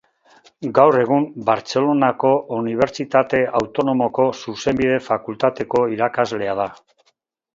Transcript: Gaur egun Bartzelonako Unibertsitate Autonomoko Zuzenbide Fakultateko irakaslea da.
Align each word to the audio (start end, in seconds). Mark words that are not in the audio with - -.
Gaur 0.77 0.95
egun 1.01 1.25
Bartzelonako 1.49 2.31
Unibertsitate 2.59 3.41
Autonomoko 3.61 4.27
Zuzenbide 4.45 4.97
Fakultateko 5.09 5.83
irakaslea 5.97 6.57
da. 6.65 6.69